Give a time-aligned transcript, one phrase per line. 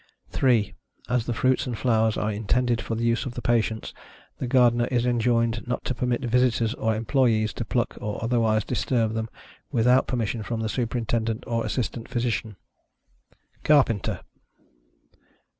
[0.31, 0.73] 3.
[1.09, 3.93] As the fruits and flowers are intended for the use of the patients,
[4.39, 9.13] the Gardener is enjoined not to permit visitors or employees to pluck, or otherwise disturb
[9.13, 9.29] them,
[9.71, 12.55] without permission from the Superintendent or Assistant Physician.
[13.63, 14.21] CARPENTER.